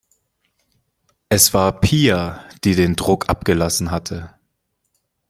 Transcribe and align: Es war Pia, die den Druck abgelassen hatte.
Es 1.29 1.53
war 1.53 1.79
Pia, 1.79 2.43
die 2.63 2.73
den 2.73 2.95
Druck 2.95 3.29
abgelassen 3.29 3.91
hatte. 3.91 4.33